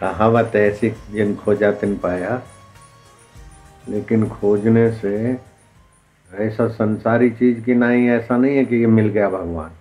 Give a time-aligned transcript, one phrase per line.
[0.00, 2.42] कहावत ऐसी जिन खोजा तिन पाया।
[3.88, 5.40] लेकिन खोजने से
[6.34, 9.72] ऐसा संसारी चीज़ की ना ही ऐसा नहीं है कि ये मिल गया भगवान।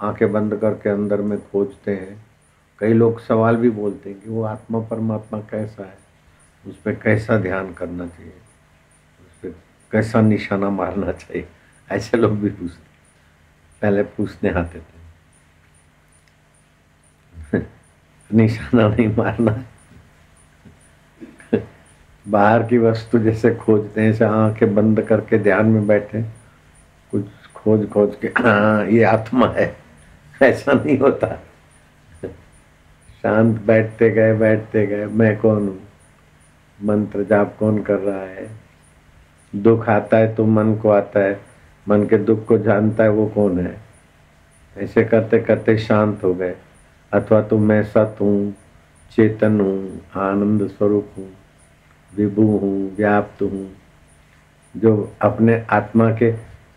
[0.00, 2.26] आँखें बंद करके अंदर में खोजते हैं।
[2.78, 5.98] कई लोग सवाल भी बोलते हैं कि वो आत्मा परमात्मा कैसा है?
[6.66, 8.32] उस पर कैसा ध्यान करना चाहिए?
[9.20, 9.48] उस पर
[9.92, 11.48] कैसा निशाना मारना चाहिए?
[11.90, 12.82] ऐसे लोग भी पूछते
[13.82, 15.00] पहले पूछने आते थे।
[18.32, 19.64] निशाना नहीं मारना।
[22.26, 26.22] बाहर की वस्तु जैसे खोजते हैं आँखें बंद करके ध्यान में बैठे
[27.12, 29.76] कुछ खोज खोज के हाँ ये आत्मा है।
[30.42, 31.26] ऐसा नहीं होता।
[33.22, 35.78] शांत बैठते गए बैठते गए, मैं कौन हूँ?
[36.82, 38.48] मंत्र जाप कौन कर रहा है?
[39.56, 41.40] दुख आता है तो मन को आता है,
[41.88, 43.76] मन के दुख को जानता है वो कौन है?
[44.76, 46.54] ऐसे करते करते शांत हो गए।
[47.12, 48.54] अथवा तो मैं सत हूँ
[49.12, 51.28] चेतन हूँ आनंद स्वरूप हूँ
[52.12, 53.68] विभु हूँ व्याप्त हूँ
[54.74, 56.30] जो अपने आत्मा के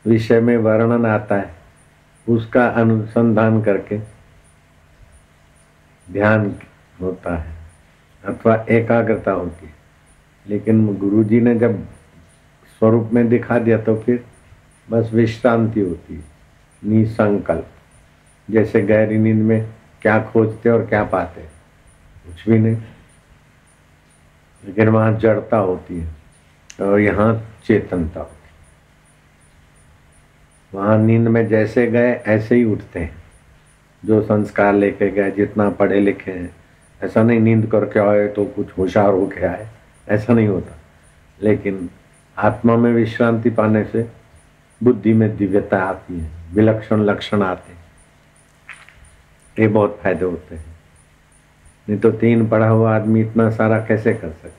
[0.05, 1.53] विषय में वर्णन आता है,
[2.27, 3.97] उसका अनुसंधान करके
[6.07, 6.55] ध्यान
[7.01, 7.53] होता है,
[8.23, 9.73] अथवा एकाग्रता होती है।
[10.45, 11.83] लेकिन गुरु जी ने जब
[12.81, 14.23] स्वरूप में दिखा दिया तो फिर
[14.87, 16.23] बस विश्रांति होती है,
[16.81, 17.67] निसंकल्प।
[18.47, 19.73] जैसे गहरी नींद में
[20.03, 21.41] क्या खोजते और क्या पाते?
[22.25, 22.77] कुछ भी नहीं।
[24.65, 26.15] लेकिन वहाँ जड़ता होती है
[26.81, 28.37] और यहाँ चेतनता होती
[30.77, 33.23] वहाँ नींद में जैसे गए, ऐसे ही उठते हैं।
[34.05, 36.55] जो संस्कार लेके गए, जितना पढ़े लिखे हैं।
[37.03, 39.67] ऐसा नहीं नींद करके आए तो कुछ होशियार होके आए।
[40.09, 40.77] ऐसा नहीं होता।
[41.41, 41.89] लेकिन
[42.37, 44.09] आत्मा में विश्रांति पाने से
[44.83, 47.82] बुद्धि में दिव्यता आती है, विलक्षण लक्षण आते हैं।
[49.57, 50.65] ये बहुत फ़ायदे होते हैं।
[51.87, 54.49] नहीं तो तीन पढ़ा हुआ आदमी इतना सारा कैसे कर सकता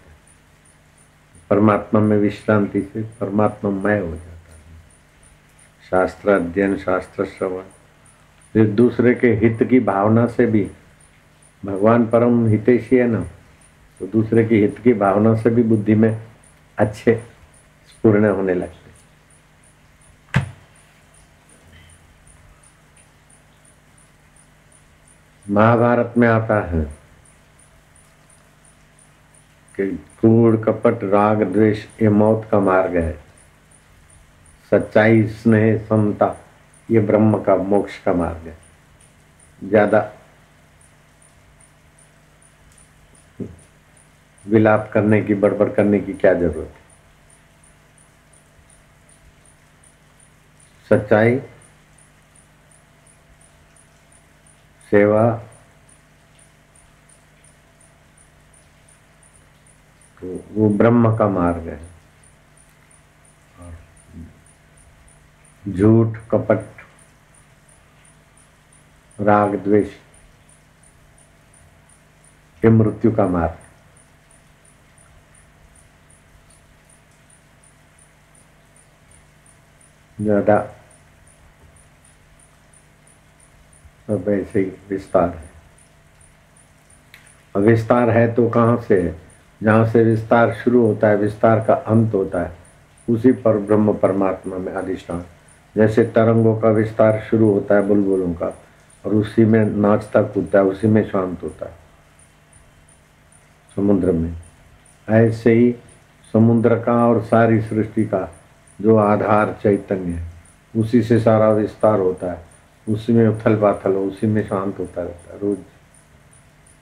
[1.50, 7.62] परमात्मा में विश्रांति से परमात्मा मय हो जाता है। शास्त्र अध्ययन, शास्त्र श्रवण
[8.54, 10.70] फिर दूसरे के हित की भावना से भी।
[11.62, 13.20] भगवान परम हितेशी है ना
[14.00, 16.16] तो दूसरे के हित की भावना से भी बुद्धि में
[16.78, 17.12] अच्छे
[18.04, 18.83] पूर्ण होने लगते
[25.50, 26.82] महाभारत में आता है
[29.74, 29.86] कि
[30.20, 33.12] कूड़, कपट, राग, द्वेष, ये मौत का मार्ग है।
[34.72, 36.34] सच्चाई, स्नेह, समता,
[36.90, 38.56] ये ब्रह्म का, मोक्ष का मार्ग है।
[39.62, 40.10] ज़्यादा
[44.46, 46.82] विलाप करने की, बड़बड़ करने की क्या ज़रूरत है?
[50.90, 51.40] सच्चाई
[54.94, 55.22] सेवा
[60.20, 61.78] तो वो ब्रह्म का मार्ग है।
[65.64, 66.64] झूठ, कपट,
[69.18, 69.96] राग, द्वेष,
[72.62, 73.58] ये मृत्यु का मार्ग
[80.18, 80.56] ज़्यादा
[84.06, 85.44] सब ऐसे ही विस्तार है।
[87.56, 89.16] और विस्तार है तो कहाँ से है?
[89.62, 92.52] जहाँ से विस्तार शुरू होता है, विस्तार का अंत होता है,
[93.10, 95.24] उसी पर ब्रह्म परमात्मा में अधिष्ठान।
[95.76, 98.58] जैसे तरंगों का विस्तार शुरू होता है बुलबुलों का,
[99.06, 101.72] और उसी में नाचता कूदता है, उसी में शांत होता है।
[103.76, 104.32] समुद्र में
[105.08, 105.74] ऐसे ही
[106.32, 108.34] समुद्र का और सारी सृष्टि का
[108.80, 110.32] जो आधार चैतन्य है,
[110.76, 112.53] उसी से सारा विस्तार होता है।
[112.86, 115.58] उसी में उथल पाथल हो उसी में शांत होता रहता है रोज।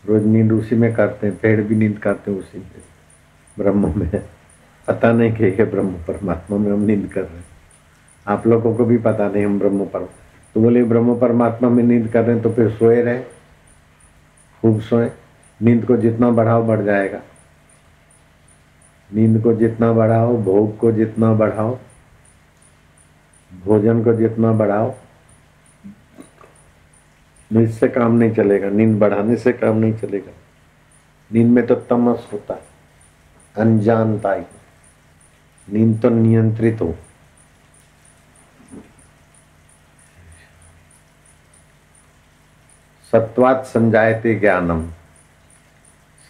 [0.05, 2.83] रोज नींद उसी में करते हैं, पेड़ भी नींद करते हैं उसी में,
[3.57, 4.23] ब्रह्म में।
[4.89, 7.45] पता नहीं कि ये ब्रह्म परमात्मा में हम नींद कर रहे हैं।
[8.27, 10.09] आप लोगों को भी पता नहीं हम ब्रह्म पर
[10.55, 13.23] तो बोले ब्रह्म परमात्मा में नींद कर रहे हैं तो फिर सोए रहे,
[14.63, 15.11] खूब सोए।
[15.61, 17.21] नींद को जितना बढ़ाओ बढ़ जाएगा।
[19.11, 21.79] नींद को जितना बढ़ाओ, भोग को जितना बढ़ाओ,
[23.53, 24.95] भोजन को जितना बढ़ाओ
[27.61, 30.33] इससे काम नहीं चलेगा, नींद बढ़ाने से काम नहीं चलेगा।
[31.33, 32.63] नींद में तो तमस होता है
[33.57, 34.43] अनजानता ही
[35.73, 36.95] नींद तो नियंत्रित हो।
[43.13, 44.91] सत्वात संजायते ज्ञानम।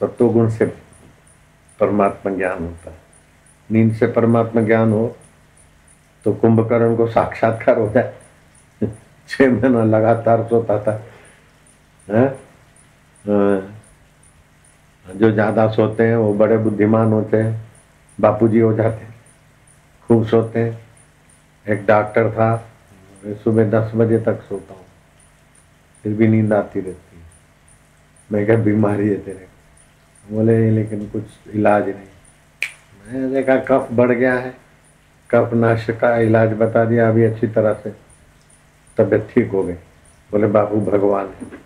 [0.00, 0.66] सत्वगुण से
[1.80, 2.96] परमात्मा ज्ञान होता है।
[3.70, 5.16] नींद से परमात्मा ज्ञान हो
[6.24, 8.14] तो कुंभकर्ण को साक्षात्कार हो जाए।
[9.28, 11.02] छह महीना लगातार सोता था।
[12.08, 12.26] है?
[15.06, 17.60] जो ज़्यादा सोते हैं, वो बड़े बुद्धिमान होते हैं,
[18.18, 19.14] बापूजी हो जाते हैं,
[20.08, 20.78] खूब सोते हैं।
[21.66, 22.56] एक डॉक्टर था
[23.44, 24.84] सुबह दस बजे तक सोता हूँ,
[26.04, 27.22] फिर भी नींद आती रहती है।
[28.30, 29.46] मैं क्या बीमारी है तेरे?
[30.24, 32.06] बोले, लेकिन कुछ इलाज नहीं।
[33.04, 34.54] मैंने देखा, कफ बढ़ गया है।
[35.30, 37.90] कफ नाश का इलाज बता दिया, अभी अच्छी तरह से
[38.98, 39.74] तबीयत ठीक हो गई।
[40.30, 41.60] बोले बाबू भगवान है।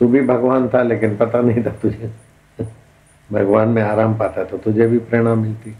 [0.00, 2.10] तू भी भगवान था, लेकिन पता नहीं था तुझे।
[3.32, 5.70] भगवान में आराम पाता तो तुझे भी प्रेरणा मिलती।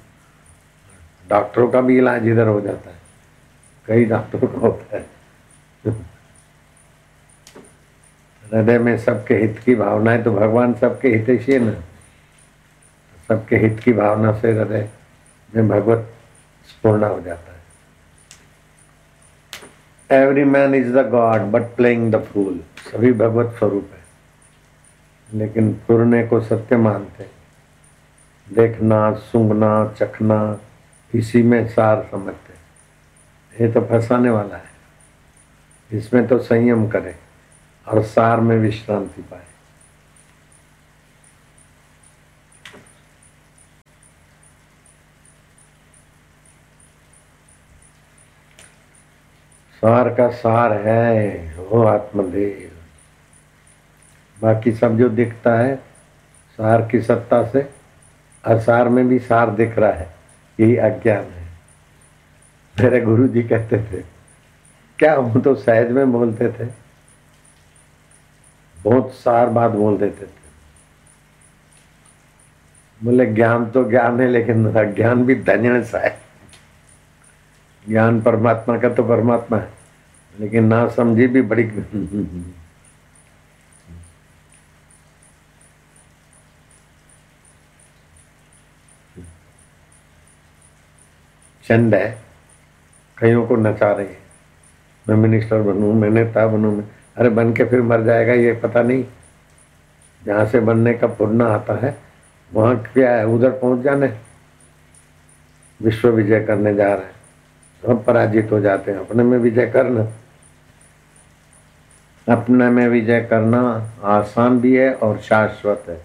[1.30, 2.98] डॉक्टरों का भी इलाज इधर हो जाता है।
[3.88, 5.06] कई डॉक्टरों का होता है।
[8.44, 11.74] हृदय में सबके हित की भावना है तो भगवान सबके हितेशी है ना।
[13.28, 14.88] सबके हित की भावना से हृदय
[15.56, 16.12] में भगवत
[16.68, 17.58] स्पूर्ण हो जाता है।
[20.22, 23.99] Every man is the god but playing the fool सभी भगवत स्वरूप है।
[25.34, 27.26] लेकिन पूर्णे को सत्य मानते।
[28.54, 30.60] देखना, सूंघना, चखना,
[31.14, 34.70] इसी में सार समझते। ये तो फंसाने वाला है।
[35.92, 37.14] इसमें तो संयम करे
[37.88, 39.44] और सार में विश्रांति पाए।
[49.80, 52.79] सार का सार है वो आत्मदेव।
[54.42, 55.76] बाकी सब जो दिखता है,
[56.58, 57.68] सार की सत्ता से
[58.44, 60.08] असार में भी सार दिख रहा है,
[60.60, 61.48] यही अज्ञान है।
[62.76, 64.02] मेरे गुरु जी कहते थे,
[64.98, 66.68] क्या हम तो सहज में बोलते थे?
[68.76, 70.38] बहुत सार बात बोल देते थे।
[73.04, 76.18] बोले, ज्ञान तो ज्ञान है, लेकिन अज्ञान भी धन्य सा है।
[77.88, 79.68] ज्ञान परमात्मा का तो परमात्मा है,
[80.40, 81.64] लेकिन ना समझी भी बड़ी
[91.70, 92.18] चंद है।
[93.18, 94.18] कईयों को नचा रही है।
[95.08, 96.84] मैं मिनिस्टर बनूं, मैं नेता बनूं, मैं
[97.16, 99.04] अरे बन के फिर मर जाएगा, ये पता नहीं।
[100.26, 101.98] जहाँ से बनने का पुरना आता है,
[102.54, 103.26] वहाँ क्या है?
[103.26, 104.18] उधर पहुँच जाने।
[105.82, 107.12] विश्व विजय करने जा रहे हैं।
[107.86, 110.08] सब पराजित हो जाते हैं। अपने में विजय करना।
[112.34, 116.04] अपने में विजय करना आसान भी है और शाश्वत है।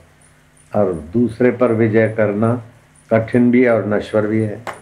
[0.76, 2.62] और दूसरे पर विजय करना
[3.12, 4.75] कठिन भी है और नश्वर भी है।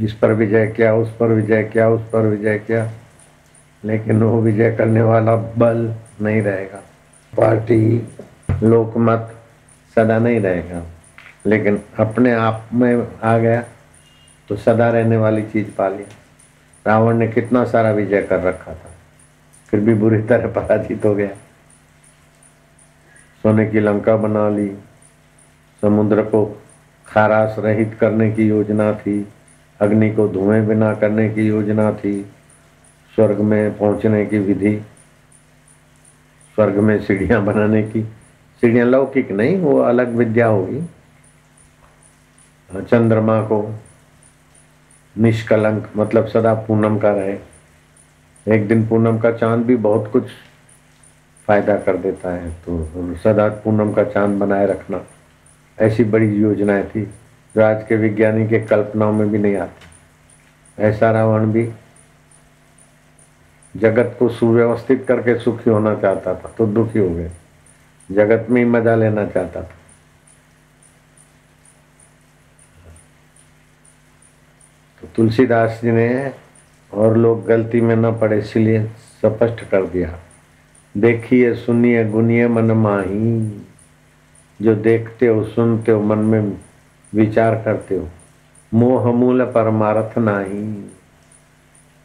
[0.00, 2.90] इस पर विजय किया, उस पर विजय किया, उस पर विजय किया।
[3.84, 6.82] लेकिन वो विजय करने वाला बल नहीं रहेगा।
[7.36, 8.08] पार्टी,
[8.62, 9.34] लोकमत
[9.96, 10.82] सदा नहीं रहेगा।
[11.46, 13.64] लेकिन अपने आप में आ गया
[14.48, 16.04] तो सदा रहने वाली चीज़ पा ली
[16.86, 18.90] रावण ने कितना सारा विजय कर रखा था।
[19.70, 21.28] फिर भी बुरी तरह पराजित हो गया।
[23.42, 24.78] सोने की लंका बना ली।
[25.82, 26.62] समुद्र को
[27.06, 29.28] खारास रहित करने की योजना थी।
[29.80, 32.20] अग्नि को धुएँ बिना करने की योजना थी,
[33.14, 34.76] स्वर्ग में पहुँचने की विधि,
[36.58, 38.02] स्वर्ग में सीढ़ियाँ बनाने की।
[38.62, 40.82] सीढ़ियाँ लौकिक नहीं, वो अलग विद्या होगी।
[42.70, 43.58] चंद्रमा को
[45.16, 47.36] निष्कलंक मतलब सदा पूनम का रहे।
[48.46, 50.24] एक दिन पूनम का चाँद भी बहुत कुछ
[51.48, 55.00] फ़ायदा कर देता है तो सदा पूनम का चाँद बनाए रखना।
[55.78, 57.02] ऐसी बड़ी योजनाएँ थी।
[57.56, 61.68] जो आज के विज्ञानी के कल्पनाओं में भी नहीं आती। ऐसा रावण भी
[63.74, 67.30] जगत को सुव्यवस्थित करके सुखी होना चाहता था तो दुखी हो गए।
[68.10, 69.74] जगत में ही मज़ा लेना चाहता था।
[75.02, 76.32] तो तुलसीदास जी ने
[76.92, 80.18] और लोग गलती में न पड़े, इसलिए स्पष्ट कर दिया।
[80.94, 83.62] देखिए, सुनिए, गुनिए मन माही।
[84.60, 86.65] जो देखते हो, सुनते हो, मन में
[87.16, 88.08] विचार करते हो।
[88.74, 90.90] मोह मूल परमार्थ नाही।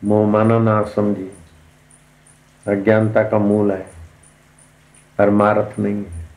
[0.04, 1.32] मोह माना ना समझी।
[2.68, 3.86] अज्ञानता का मूल है।
[5.18, 6.28] परमार्थ नहीं है।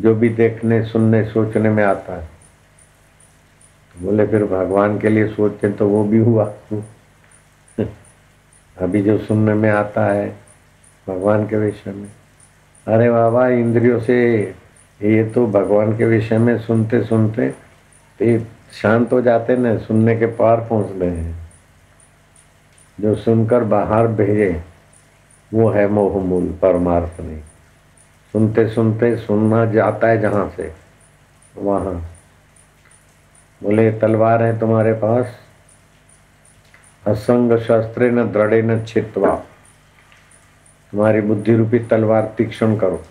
[0.00, 2.28] जो भी देखने, सुनने, सोचने में आता है।
[3.94, 6.54] तो बोले, फिर भगवान के लिए सोचते तो वो भी हुआ।
[8.80, 10.36] अभी जो सुनने में आता है,
[11.08, 12.12] भगवान के विषय में।
[12.88, 14.44] अरे बाबा, इंद्रियों से
[15.02, 17.46] ये तो भगवान के विषय में सुनते सुनते
[18.22, 18.46] ये
[18.82, 21.48] शांत हो जाते न सुनने के पार पहुँच गए हैं।
[23.00, 24.62] जो सुनकर बाहर भेजे,
[25.54, 27.40] वो है मोह मूल परमार्थ नहीं
[28.32, 30.72] सुनते सुनते सुनना जाता है जहाँ से?
[31.56, 31.94] वहाँ।
[33.62, 35.26] बोले, तलवार है तुम्हारे पास?
[37.06, 39.36] असंग शस्त्र न दृढ़ न छित्वा।
[40.92, 43.02] तुम्हारी बुद्धि रूपी तलवार तीक्ष्ण करो।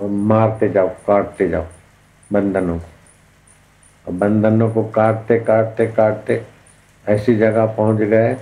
[0.00, 1.66] और मारते जाओ, काटते जाओ
[2.30, 2.86] बंधनों को।
[4.06, 6.42] और बंधनों को काटते काटते काटते
[7.06, 8.34] ऐसी जगह पहुँच गए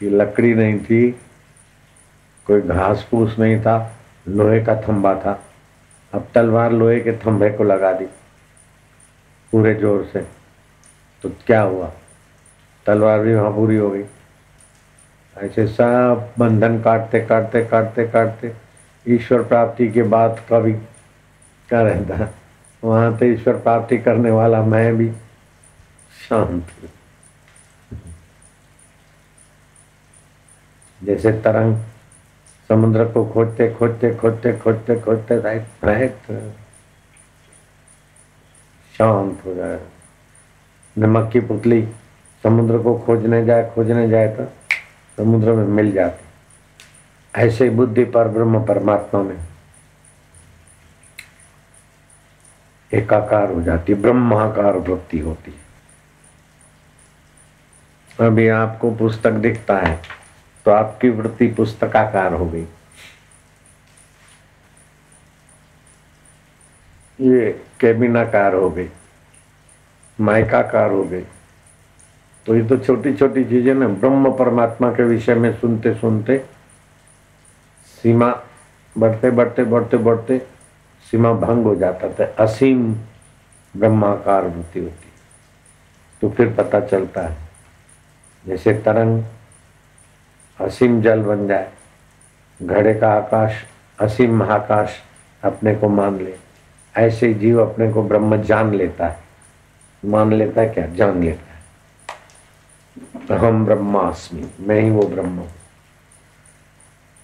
[0.00, 1.10] कि लकड़ी नहीं थी,
[2.46, 3.96] कोई घास फूस नहीं था,
[4.28, 5.38] लोहे का थंबा था।
[6.12, 8.06] अब तलवार लोहे के थंबे को लगा दी
[9.52, 10.20] पूरे ज़ोर से।
[11.24, 11.90] तो क्या हुआ?
[12.86, 14.04] तलवार भी वहाँ पूरी हो गई।
[15.36, 18.52] ऐसे सब बंधन काटते काटते काटते काटते
[19.06, 20.72] ईश्वर प्राप्ति के बाद कभी
[21.68, 22.28] क्या रहता
[22.82, 25.10] वहाँ तो ईश्वर प्राप्ति करने वाला मैं भी
[26.28, 26.68] शांत
[31.00, 31.76] जैसे तरंग
[32.70, 36.26] समुद्र को खोजते खोजते खोजते खोजते खोजते राइट
[38.94, 39.80] शांत हो जाए।
[40.96, 41.82] नमक की पुतली
[42.44, 44.44] समुद्र को खोजने जाए खोजने जाए तो
[45.18, 46.29] समुद्र में मिल जाती।
[47.34, 49.38] ऐसे बुद्धि पर, ब्रह्म परमात्मा में
[52.90, 55.54] एकाकार हो जाती ब्रह्माकार वृत्ति होती
[58.18, 60.00] अभी आपको पुस्तक दिखता है
[60.66, 62.66] तो आपकी वृत्ति पुस्तकाकार हो गई।
[67.18, 68.88] ये कैबिनाकार हो गई,
[70.18, 71.24] माइकाकार हो गई।
[72.46, 76.44] तो ये तो छोटी छोटी चीज़ें ना, ब्रह्म परमात्मा के विषय में सुनते सुनते
[78.02, 78.28] सीमा
[78.98, 80.38] बढ़ते बढ़ते बढ़ते बढ़ते
[81.10, 82.92] सीमा भंग हो जाता था, असीम
[83.76, 85.12] ब्रह्माकार वृत्ति होती।
[86.22, 87.36] तो फिर पता चलता है,
[88.46, 89.22] जैसे तरंग
[90.60, 91.70] असीम जल बन जाए,
[92.62, 93.64] घड़े का आकाश
[93.98, 94.96] असीम महाकाश
[95.44, 96.34] अपने को मान ले,
[96.94, 99.18] ऐसे जीव अपने को ब्रह्म जान लेता है।
[100.04, 100.86] मान लेता है क्या?
[100.86, 105.42] जान लेता है। हम ब्रह्मास्मि, मैं ही वो ब्रह्म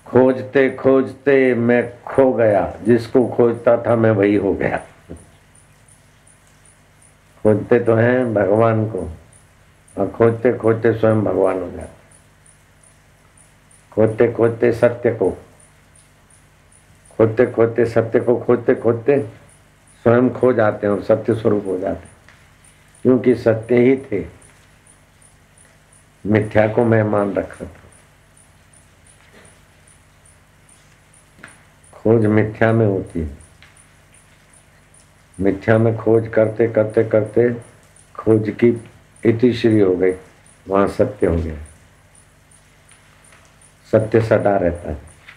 [0.07, 4.77] खोजते खोजते मैं खो गया। जिसको खोजता था मैं वही हो गया।
[7.45, 9.01] खोजते तो हैं भगवान को,
[9.97, 11.95] और खोजते खोजते स्वयं भगवान हो जाते
[13.93, 15.31] खोजते खोजते सत्य को,
[17.19, 19.19] खोजते खोजते सत्य को खोजते खोजते
[20.05, 22.09] स्वयं खो जाते हैं और सत्य स्वरूप हो जाते
[23.05, 24.25] क्योंकि सत्य ही थे।
[26.25, 27.86] मिथ्या को मैं मान रखा था।
[32.07, 33.31] खोज मिथ्या में होती है।
[35.41, 37.49] मिथ्या में खोज करते करते करते
[38.15, 38.69] खोज की
[39.25, 40.13] इतिश्री हो गई,
[40.69, 41.55] वहाँ सत्य हो गया।
[43.93, 45.16] सत्य सदा रहता है।